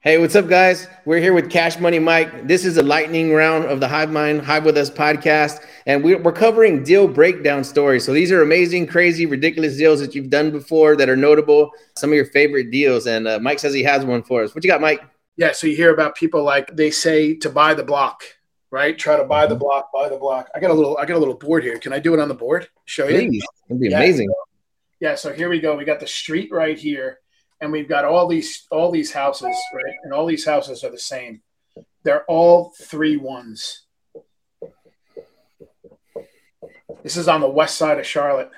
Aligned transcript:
Hey, 0.00 0.16
what's 0.18 0.36
up, 0.36 0.48
guys? 0.48 0.86
We're 1.06 1.18
here 1.18 1.32
with 1.32 1.50
Cash 1.50 1.80
Money 1.80 1.98
Mike. 1.98 2.46
This 2.46 2.64
is 2.64 2.76
a 2.76 2.84
lightning 2.84 3.32
round 3.32 3.64
of 3.64 3.80
the 3.80 3.88
Hive 3.88 4.12
Mind 4.12 4.42
Hive 4.42 4.64
with 4.64 4.76
Us 4.76 4.88
podcast, 4.88 5.58
and 5.86 6.04
we're, 6.04 6.20
covering 6.30 6.84
deal 6.84 7.08
breakdown 7.08 7.64
stories. 7.64 8.04
So 8.04 8.12
these 8.12 8.30
are 8.30 8.40
amazing, 8.40 8.86
crazy, 8.86 9.26
ridiculous 9.26 9.76
deals 9.76 9.98
that 9.98 10.14
you've 10.14 10.30
done 10.30 10.52
before 10.52 10.94
that 10.94 11.08
are 11.08 11.16
notable. 11.16 11.72
Some 11.96 12.10
of 12.10 12.14
your 12.14 12.26
favorite 12.26 12.70
deals, 12.70 13.08
and 13.08 13.26
uh, 13.26 13.40
Mike 13.40 13.58
says 13.58 13.74
he 13.74 13.82
has 13.82 14.04
one 14.04 14.22
for 14.22 14.44
us. 14.44 14.54
What 14.54 14.62
you 14.62 14.70
got, 14.70 14.80
Mike? 14.80 15.02
Yeah, 15.36 15.50
so 15.50 15.66
you 15.66 15.74
hear 15.74 15.92
about 15.92 16.14
people 16.14 16.44
like 16.44 16.76
they 16.76 16.92
say 16.92 17.34
to 17.34 17.50
buy 17.50 17.74
the 17.74 17.82
block, 17.82 18.22
right? 18.70 18.96
Try 18.96 19.16
to 19.16 19.24
buy 19.24 19.46
the 19.46 19.56
mm-hmm. 19.56 19.64
block, 19.64 19.90
buy 19.92 20.08
the 20.08 20.16
block. 20.16 20.48
I 20.54 20.60
got 20.60 20.70
a 20.70 20.74
little, 20.74 20.96
I 20.96 21.06
got 21.06 21.16
a 21.16 21.18
little 21.18 21.34
board 21.34 21.64
here. 21.64 21.76
Can 21.80 21.92
I 21.92 21.98
do 21.98 22.14
it 22.14 22.20
on 22.20 22.28
the 22.28 22.34
board? 22.34 22.68
Show 22.84 23.08
you? 23.08 23.28
Please. 23.28 23.44
It'd 23.68 23.80
be 23.80 23.88
yeah, 23.88 23.96
amazing. 23.96 24.28
So, 24.28 24.58
yeah, 25.00 25.14
so 25.16 25.32
here 25.32 25.48
we 25.48 25.58
go. 25.58 25.74
We 25.74 25.84
got 25.84 25.98
the 25.98 26.06
street 26.06 26.52
right 26.52 26.78
here 26.78 27.18
and 27.60 27.72
we've 27.72 27.88
got 27.88 28.04
all 28.04 28.28
these 28.28 28.66
all 28.70 28.90
these 28.90 29.12
houses, 29.12 29.54
right? 29.74 29.94
And 30.04 30.12
all 30.12 30.26
these 30.26 30.44
houses 30.44 30.84
are 30.84 30.90
the 30.90 30.98
same. 30.98 31.42
They're 32.04 32.24
all 32.24 32.72
three 32.80 33.16
ones. 33.16 33.84
This 37.02 37.16
is 37.16 37.28
on 37.28 37.40
the 37.40 37.48
west 37.48 37.76
side 37.76 37.98
of 37.98 38.06
Charlotte. 38.06 38.50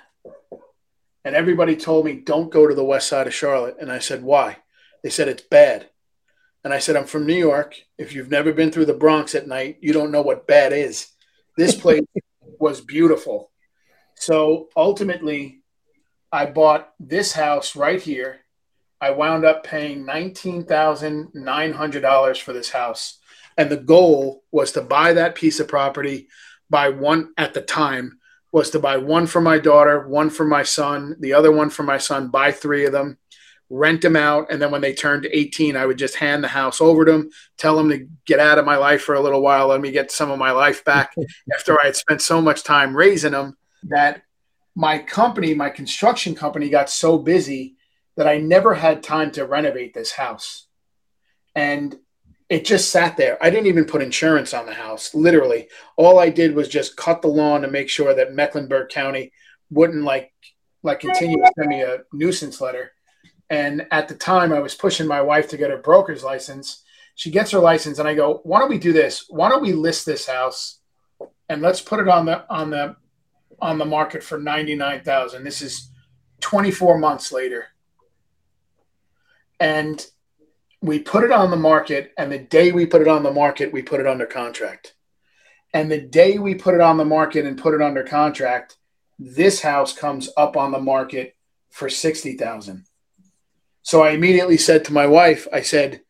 And 1.25 1.35
everybody 1.35 1.77
told 1.77 2.07
me, 2.07 2.15
don't 2.15 2.51
go 2.51 2.67
to 2.67 2.75
the 2.75 2.85
west 2.85 3.09
side 3.09 3.27
of 3.27 3.35
Charlotte. 3.35 3.77
And 3.81 3.93
I 3.93 3.99
said, 3.99 4.23
why? 4.23 4.59
They 5.03 5.11
said, 5.11 5.29
it's 5.29 5.43
bad. 5.43 5.91
And 6.65 6.73
I 6.73 6.79
said, 6.79 6.97
I'm 6.97 7.07
from 7.07 7.27
New 7.27 7.35
York. 7.35 7.77
If 7.99 8.15
you've 8.15 8.31
never 8.31 8.53
been 8.53 8.71
through 8.71 8.87
the 8.87 8.95
Bronx 8.95 9.35
at 9.35 9.47
night, 9.47 9.79
you 9.81 9.93
don't 9.93 10.11
know 10.11 10.23
what 10.23 10.47
bad 10.47 10.73
is. 10.73 11.09
This 11.57 11.75
place 11.75 12.05
was 12.59 12.81
beautiful. 12.81 13.51
So 14.15 14.69
ultimately, 14.77 15.63
I 16.33 16.47
bought 16.47 16.93
this 16.99 17.33
house 17.33 17.77
right 17.77 18.01
here 18.01 18.41
I 19.01 19.13
wound 19.13 19.45
up 19.45 19.63
paying 19.65 20.05
$19,900 20.05 22.43
for 22.43 22.53
this 22.53 22.71
house. 22.71 23.19
And 23.57 23.71
the 23.71 23.77
goal 23.77 24.43
was 24.51 24.73
to 24.73 24.83
buy 24.83 25.13
that 25.15 25.35
piece 25.35 25.59
of 25.61 25.69
property 25.69 26.29
by 26.69 26.91
one 26.91 27.33
at 27.37 27.55
the 27.55 27.63
time 27.63 28.19
was 28.53 28.71
to 28.71 28.79
buy 28.79 28.97
one 28.97 29.27
for 29.27 29.41
my 29.41 29.59
daughter, 29.59 30.09
one 30.09 30.29
for 30.29 30.45
my 30.45 30.63
son, 30.63 31.17
the 31.21 31.33
other 31.33 31.53
one 31.53 31.71
for 31.71 31.83
my 31.83 31.99
son, 31.99 32.29
buy 32.29 32.53
three 32.53 32.85
of 32.85 32.93
them, 32.93 33.17
rent 33.69 34.03
them 34.03 34.17
out. 34.17 34.51
And 34.51 34.61
then 34.61 34.73
when 34.73 34.81
they 34.81 34.93
turned 34.93 35.29
18, 35.31 35.77
I 35.77 35.87
would 35.87 35.99
just 35.99 36.17
hand 36.17 36.43
the 36.43 36.49
house 36.49 36.81
over 36.81 37.05
to 37.05 37.13
them, 37.13 37.31
tell 37.59 37.77
them 37.77 37.89
to 37.91 38.09
get 38.27 38.41
out 38.41 38.59
of 38.59 38.65
my 38.65 38.77
life 38.77 39.03
for 39.03 39.15
a 39.15 39.21
little 39.21 39.41
while, 39.41 39.69
let 39.69 39.81
me 39.81 39.93
get 39.93 40.11
some 40.11 40.31
of 40.31 40.39
my 40.39 40.51
life 40.51 40.85
back 40.85 41.15
after 41.55 41.81
I 41.81 41.87
had 41.87 41.97
spent 41.97 42.23
so 42.23 42.43
much 42.43 42.65
time 42.65 42.97
raising 42.97 43.33
them 43.33 43.57
that 43.85 44.23
my 44.75 44.99
company, 44.99 45.55
my 45.55 45.71
construction 45.71 46.35
company 46.35 46.69
got 46.69 46.91
so 46.91 47.19
busy 47.19 47.77
that 48.21 48.29
I 48.29 48.37
never 48.37 48.75
had 48.75 49.03
time 49.03 49.31
to 49.31 49.47
renovate 49.47 49.95
this 49.95 50.13
house. 50.13 50.67
And 51.55 51.97
it 52.51 52.67
just 52.67 52.91
sat 52.91 53.17
there. 53.17 53.43
I 53.43 53.49
didn't 53.49 53.69
even 53.69 53.87
put 53.87 54.03
insurance 54.03 54.53
on 54.53 54.67
the 54.67 54.75
house. 54.75 55.15
Literally, 55.15 55.69
all 55.97 56.19
I 56.19 56.29
did 56.29 56.55
was 56.55 56.69
just 56.69 56.99
cut 56.99 57.23
the 57.23 57.29
lawn 57.29 57.63
to 57.63 57.69
make 57.71 57.89
sure 57.89 58.13
that 58.13 58.35
Mecklenburg 58.35 58.91
County 58.91 59.33
wouldn't 59.71 60.05
like 60.05 60.35
like 60.83 61.01
continue 61.01 61.39
to 61.39 61.51
send 61.57 61.71
me 61.71 61.81
a 61.81 62.01
nuisance 62.13 62.61
letter. 62.61 62.93
And 63.49 63.87
at 63.91 64.09
the 64.09 64.15
time, 64.17 64.53
I 64.53 64.61
was 64.61 64.75
pushing 64.75 65.07
my 65.07 65.23
wife 65.23 65.49
to 65.49 65.57
get 65.57 65.71
her 65.71 65.79
broker's 65.79 66.23
license. 66.23 66.83
She 67.15 67.31
gets 67.31 67.53
her 67.53 67.59
license, 67.59 67.99
and 67.99 68.07
I 68.07 68.13
go, 68.13 68.41
"Why 68.43 68.59
don't 68.59 68.69
we 68.69 68.79
do 68.79 68.93
this? 68.93 69.25
Why 69.31 69.49
don't 69.49 69.63
we 69.63 69.73
list 69.73 70.05
this 70.05 70.27
house, 70.27 70.79
and 71.49 71.63
let's 71.63 71.81
put 71.81 72.01
it 72.01 72.09
on 72.09 72.27
the 72.27 72.45
on 72.53 72.69
the 72.69 72.97
on 73.63 73.79
the 73.79 73.87
market 73.87 74.23
for 74.23 74.37
ninety 74.37 74.75
nine 74.75 75.01
thousand. 75.05 75.43
This 75.43 75.63
is 75.63 75.91
twenty 76.39 76.71
four 76.71 76.99
months 76.99 77.33
later 77.33 77.69
and 79.61 80.05
we 80.83 80.99
put 80.99 81.25
it 81.25 81.31
on 81.31 81.51
the 81.51 81.57
market 81.57 82.13
and 82.17 82.33
the 82.33 82.39
day 82.39 82.73
we 82.73 82.87
put 82.87 83.03
it 83.03 83.09
on 83.09 83.23
the 83.23 83.33
market 83.33 83.73
we 83.73 83.83
put 83.83 84.01
it 84.01 84.07
under 84.07 84.27
contract. 84.27 84.95
And 85.73 85.91
the 85.91 86.01
day 86.01 86.39
we 86.39 86.57
put 86.57 86.75
it 86.75 86.81
on 86.81 86.97
the 86.97 87.05
market 87.05 87.47
and 87.47 87.57
put 87.57 87.75
it 87.75 87.83
under 87.83 88.03
contract 88.03 88.77
this 89.19 89.61
house 89.61 89.93
comes 89.93 90.31
up 90.37 90.57
on 90.57 90.73
the 90.73 90.81
market 90.81 91.37
for 91.69 91.91
60,000 91.91 92.87
so 93.83 94.03
i 94.03 94.11
immediately 94.11 94.57
said 94.57 94.83
to 94.83 94.95
my 94.95 95.07
wife 95.07 95.47
i 95.53 95.61
said 95.61 96.01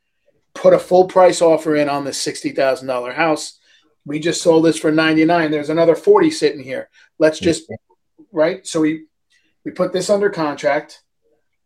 put 0.54 0.74
a 0.74 0.78
full 0.78 1.06
price 1.06 1.40
offer 1.40 1.76
in 1.76 1.88
on 1.88 2.04
the 2.04 2.10
$60,000 2.10 3.14
house. 3.14 3.58
We 4.04 4.18
just 4.18 4.42
sold 4.42 4.64
this 4.64 4.78
for 4.78 4.90
99 4.90 5.50
there's 5.50 5.70
another 5.70 5.94
40 5.94 6.30
sitting 6.30 6.62
here. 6.62 6.88
Let's 7.18 7.38
just 7.38 7.70
right? 8.32 8.66
So 8.66 8.80
we 8.80 9.04
we 9.64 9.72
put 9.72 9.92
this 9.92 10.10
under 10.10 10.30
contract 10.30 11.02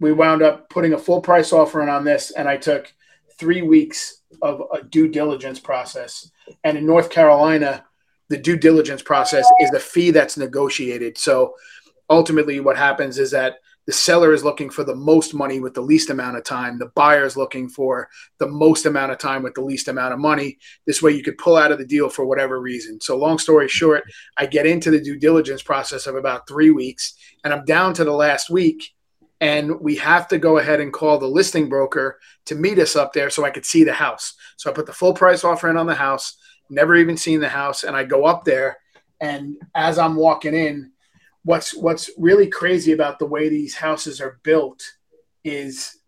we 0.05 0.13
wound 0.13 0.43
up 0.43 0.69
putting 0.69 0.93
a 0.93 0.99
full 0.99 1.23
price 1.23 1.53
offer 1.53 1.83
in 1.83 1.89
on 1.89 2.05
this, 2.05 2.31
and 2.31 2.47
I 2.47 2.59
took 2.59 2.93
three 3.39 3.63
weeks 3.63 4.21
of 4.43 4.63
a 4.73 4.83
due 4.83 5.09
diligence 5.09 5.59
process. 5.59 6.31
And 6.63 6.77
in 6.77 6.85
North 6.85 7.09
Carolina, 7.09 7.85
the 8.29 8.37
due 8.37 8.59
diligence 8.59 9.03
process 9.03 9.47
is 9.61 9.71
the 9.71 9.81
fee 9.81 10.11
that's 10.11 10.37
negotiated. 10.37 11.17
So 11.17 11.55
ultimately, 12.11 12.61
what 12.61 12.77
happens 12.77 13.19
is 13.19 13.31
that 13.31 13.57
the 13.87 13.93
seller 13.93 14.33
is 14.33 14.45
looking 14.45 14.71
for 14.71 14.83
the 14.83 14.95
most 14.95 15.35
money 15.35 15.61
with 15.61 15.75
the 15.75 15.81
least 15.81 16.09
amount 16.11 16.37
of 16.37 16.45
time. 16.45 16.79
The 16.79 16.93
buyer 16.95 17.25
is 17.25 17.37
looking 17.37 17.69
for 17.69 18.09
the 18.39 18.47
most 18.47 18.87
amount 18.87 19.13
of 19.13 19.19
time 19.19 19.43
with 19.43 19.55
the 19.55 19.61
least 19.61 19.89
amount 19.89 20.15
of 20.15 20.21
money. 20.21 20.59
This 20.87 21.03
way, 21.03 21.13
you 21.13 21.23
could 21.23 21.39
pull 21.39 21.57
out 21.57 21.73
of 21.73 21.79
the 21.79 21.87
deal 21.87 22.09
for 22.09 22.25
whatever 22.25 22.61
reason. 22.61 23.01
So, 23.01 23.17
long 23.17 23.39
story 23.39 23.69
short, 23.69 24.05
I 24.37 24.47
get 24.47 24.67
into 24.67 24.91
the 24.91 25.01
due 25.01 25.19
diligence 25.19 25.63
process 25.63 26.07
of 26.07 26.15
about 26.15 26.47
three 26.47 26.71
weeks, 26.71 27.15
and 27.43 27.53
I'm 27.53 27.65
down 27.65 27.95
to 27.95 28.05
the 28.05 28.13
last 28.13 28.51
week 28.51 28.94
and 29.45 29.79
we 29.79 29.95
have 29.97 30.27
to 30.29 30.39
go 30.39 30.57
ahead 30.57 30.81
and 30.81 30.91
call 30.91 31.19
the 31.19 31.27
listing 31.27 31.69
broker 31.69 32.19
to 32.47 32.55
meet 32.55 32.79
us 32.79 32.97
up 32.97 33.13
there 33.13 33.29
so 33.29 33.45
I 33.45 33.51
could 33.51 33.67
see 33.67 33.85
the 33.85 33.93
house. 33.93 34.33
So 34.57 34.71
I 34.71 34.73
put 34.73 34.87
the 34.87 34.93
full 34.95 35.13
price 35.13 35.45
offer 35.45 35.69
in 35.69 35.77
on 35.77 35.87
the 35.87 35.95
house, 35.95 36.39
never 36.71 36.97
even 36.97 37.19
seen 37.19 37.41
the 37.41 37.49
house, 37.51 37.85
and 37.85 37.95
I 37.95 38.05
go 38.05 38.25
up 38.25 38.47
there 38.47 38.79
and 39.21 39.57
as 39.75 39.99
I'm 39.99 40.17
walking 40.17 40.55
in, 40.55 40.93
what's 41.45 41.75
what's 41.75 42.11
really 42.17 42.47
crazy 42.49 42.93
about 42.93 43.19
the 43.19 43.27
way 43.27 43.51
these 43.51 43.75
houses 43.75 44.19
are 44.19 44.41
built 44.43 44.83
is 45.45 45.99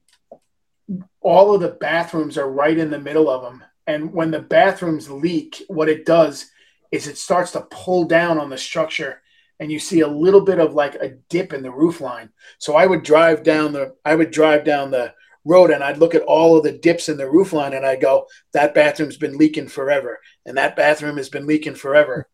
all 1.21 1.55
of 1.55 1.61
the 1.61 1.77
bathrooms 1.81 2.39
are 2.39 2.51
right 2.51 2.77
in 2.77 2.91
the 2.91 2.99
middle 2.99 3.29
of 3.29 3.43
them. 3.43 3.63
And 3.87 4.15
when 4.15 4.31
the 4.31 4.41
bathrooms 4.41 5.11
leak, 5.11 5.63
what 5.69 5.91
it 5.91 6.07
does 6.07 6.51
is 6.91 7.07
it 7.07 7.19
starts 7.19 7.53
to 7.53 7.67
pull 7.71 8.05
down 8.05 8.39
on 8.39 8.49
the 8.49 8.59
structure 8.59 9.21
and 9.59 9.73
you 9.73 9.79
see 9.79 10.01
a 10.01 10.09
little 10.09 10.41
bit 10.41 10.59
of 10.59 10.75
like 10.75 10.95
a 10.97 11.17
dip 11.29 11.53
in 11.53 11.63
the 11.63 11.71
roof 11.71 12.01
line. 12.01 12.31
So 12.59 12.77
I 12.77 12.87
would 12.87 13.03
drive 13.03 13.43
down 13.43 13.73
the 13.73 13.95
I 14.05 14.15
would 14.15 14.31
drive 14.31 14.65
down 14.65 14.91
the 14.91 15.15
road 15.47 15.71
and 15.71 15.83
I'd 15.83 15.99
look 15.99 16.15
at 16.15 16.23
all 16.23 16.57
of 16.57 16.65
the 16.65 16.73
dips 16.73 17.09
in 17.09 17.17
the 17.17 17.31
roof 17.31 17.53
line 17.53 17.73
and 17.73 17.87
I 17.87 17.97
go, 17.97 18.27
that 18.53 18.75
bathroom's 18.75 19.17
been 19.17 19.39
leaking 19.39 19.69
forever. 19.69 20.19
And 20.45 20.59
that 20.59 20.77
bathroom 20.77 21.17
has 21.17 21.29
been 21.29 21.47
leaking 21.47 21.77
forever. 21.77 22.29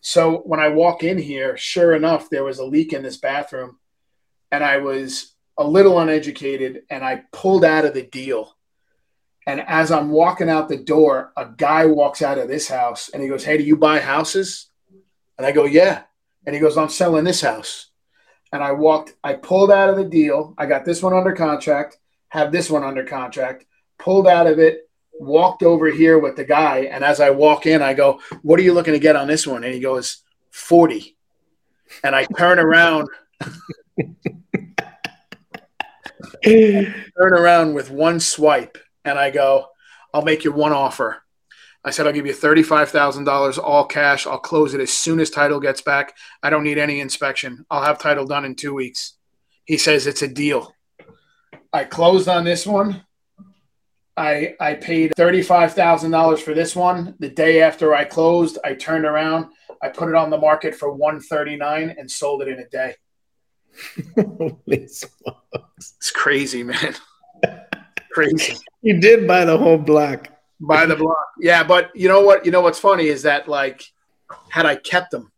so 0.00 0.38
when 0.38 0.60
I 0.60 0.68
walk 0.68 1.02
in 1.02 1.18
here, 1.18 1.56
sure 1.56 1.94
enough, 1.94 2.28
there 2.28 2.44
was 2.44 2.58
a 2.58 2.64
leak 2.64 2.92
in 2.92 3.02
this 3.02 3.16
bathroom. 3.16 3.78
And 4.52 4.62
I 4.62 4.76
was 4.76 5.34
a 5.56 5.66
little 5.66 5.98
uneducated 5.98 6.82
and 6.90 7.02
I 7.04 7.24
pulled 7.32 7.64
out 7.64 7.84
of 7.84 7.94
the 7.94 8.02
deal. 8.02 8.54
And 9.46 9.60
as 9.60 9.90
I'm 9.90 10.10
walking 10.10 10.50
out 10.50 10.68
the 10.68 10.76
door, 10.76 11.32
a 11.36 11.46
guy 11.56 11.86
walks 11.86 12.20
out 12.20 12.38
of 12.38 12.48
this 12.48 12.68
house 12.68 13.08
and 13.08 13.22
he 13.22 13.28
goes, 13.28 13.42
Hey, 13.42 13.56
do 13.56 13.64
you 13.64 13.76
buy 13.76 14.00
houses? 14.00 14.68
And 15.38 15.46
I 15.46 15.52
go, 15.52 15.64
Yeah. 15.64 16.02
And 16.46 16.54
he 16.54 16.60
goes, 16.60 16.76
I'm 16.76 16.88
selling 16.88 17.24
this 17.24 17.40
house. 17.40 17.86
And 18.52 18.62
I 18.62 18.72
walked, 18.72 19.14
I 19.22 19.34
pulled 19.34 19.70
out 19.70 19.90
of 19.90 19.96
the 19.96 20.04
deal. 20.04 20.54
I 20.58 20.66
got 20.66 20.84
this 20.84 21.02
one 21.02 21.14
under 21.14 21.32
contract, 21.32 21.98
have 22.28 22.50
this 22.50 22.68
one 22.68 22.82
under 22.82 23.04
contract, 23.04 23.64
pulled 23.98 24.26
out 24.26 24.46
of 24.46 24.58
it, 24.58 24.88
walked 25.12 25.62
over 25.62 25.86
here 25.88 26.18
with 26.18 26.36
the 26.36 26.44
guy. 26.44 26.88
And 26.90 27.04
as 27.04 27.20
I 27.20 27.30
walk 27.30 27.66
in, 27.66 27.82
I 27.82 27.94
go, 27.94 28.20
What 28.42 28.58
are 28.58 28.62
you 28.62 28.72
looking 28.72 28.94
to 28.94 28.98
get 28.98 29.16
on 29.16 29.28
this 29.28 29.46
one? 29.46 29.62
And 29.62 29.72
he 29.72 29.80
goes, 29.80 30.22
40. 30.50 31.16
And 32.02 32.16
I 32.16 32.24
turn 32.24 32.58
around. 32.58 33.08
turn 36.44 36.94
around 37.18 37.74
with 37.74 37.90
one 37.90 38.20
swipe 38.20 38.78
and 39.04 39.18
I 39.18 39.30
go, 39.30 39.66
I'll 40.12 40.22
make 40.22 40.44
you 40.44 40.52
one 40.52 40.72
offer. 40.72 41.22
I 41.84 41.90
said, 41.90 42.06
I'll 42.06 42.12
give 42.12 42.26
you 42.26 42.34
$35,000 42.34 43.58
all 43.58 43.86
cash. 43.86 44.26
I'll 44.26 44.38
close 44.38 44.74
it 44.74 44.80
as 44.80 44.92
soon 44.92 45.18
as 45.18 45.30
title 45.30 45.60
gets 45.60 45.80
back. 45.80 46.14
I 46.42 46.50
don't 46.50 46.64
need 46.64 46.78
any 46.78 47.00
inspection. 47.00 47.64
I'll 47.70 47.82
have 47.82 47.98
title 47.98 48.26
done 48.26 48.44
in 48.44 48.54
two 48.54 48.74
weeks. 48.74 49.14
He 49.64 49.78
says 49.78 50.06
it's 50.06 50.22
a 50.22 50.28
deal. 50.28 50.74
I 51.72 51.84
closed 51.84 52.28
on 52.28 52.44
this 52.44 52.66
one. 52.66 53.04
I, 54.16 54.56
I 54.60 54.74
paid 54.74 55.14
$35,000 55.16 56.40
for 56.40 56.52
this 56.52 56.76
one. 56.76 57.14
The 57.18 57.30
day 57.30 57.62
after 57.62 57.94
I 57.94 58.04
closed, 58.04 58.58
I 58.62 58.74
turned 58.74 59.06
around. 59.06 59.46
I 59.82 59.88
put 59.88 60.10
it 60.10 60.14
on 60.14 60.28
the 60.28 60.36
market 60.36 60.74
for 60.74 60.92
139 60.92 61.94
and 61.96 62.10
sold 62.10 62.42
it 62.42 62.48
in 62.48 62.58
a 62.58 62.68
day. 62.68 62.96
It's 64.66 66.10
crazy, 66.12 66.62
man. 66.62 66.94
crazy. 68.12 68.56
You 68.82 69.00
did 69.00 69.26
buy 69.26 69.46
the 69.46 69.56
whole 69.56 69.78
block. 69.78 70.28
Buy 70.60 70.86
the 70.86 70.96
block. 70.96 71.32
Yeah, 71.38 71.64
but 71.64 71.90
you 71.94 72.08
know 72.08 72.20
what? 72.20 72.44
You 72.44 72.52
know 72.52 72.60
what's 72.60 72.78
funny 72.78 73.06
is 73.06 73.22
that 73.22 73.48
like 73.48 73.82
had 74.50 74.66
I 74.66 74.76
kept 74.76 75.10
them, 75.10 75.32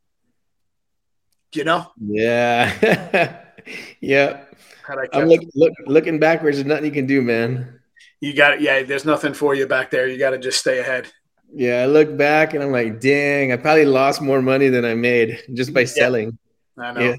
you 1.55 1.65
know? 1.65 1.93
Yeah. 2.01 3.45
yeah. 4.01 4.41
Had 4.87 4.99
I 4.99 5.09
I'm 5.13 5.29
look, 5.29 5.43
look, 5.55 5.73
looking 5.87 6.19
backwards, 6.19 6.57
there's 6.57 6.67
nothing 6.67 6.87
you 6.87 6.91
can 6.91 7.07
do, 7.07 7.23
man. 7.23 7.81
You 8.21 8.35
got 8.35 8.55
it. 8.55 8.61
Yeah, 8.61 8.83
there's 8.83 9.05
nothing 9.05 9.35
for 9.35 9.55
you 9.55 9.67
back 9.67 9.91
there. 9.91 10.09
You 10.09 10.19
got 10.19 10.31
to 10.31 10.39
just 10.39 10.59
stay 10.59 10.81
ahead. 10.81 11.11
Yeah, 11.55 11.83
I 11.83 11.87
look 11.87 12.17
back 12.17 12.55
and 12.55 12.63
I'm 12.63 12.73
like, 12.73 13.01
dang, 13.01 13.53
I 13.53 13.57
probably 13.57 13.85
lost 13.85 14.23
more 14.23 14.41
money 14.41 14.69
than 14.69 14.85
I 14.85 14.95
made 14.95 15.43
just 15.55 15.75
by 15.75 15.85
selling. 15.85 16.39
Yeah. 16.79 16.85
I 16.85 16.93
know. 16.93 17.01
Yeah. 17.01 17.17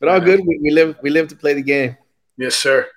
But 0.00 0.08
all 0.08 0.20
good. 0.20 0.40
We, 0.46 0.58
we 0.62 0.70
live 0.70 0.96
we 1.02 1.10
live 1.10 1.28
to 1.28 1.36
play 1.36 1.54
the 1.54 1.62
game. 1.62 1.96
Yes, 2.36 2.56
sir. 2.56 2.88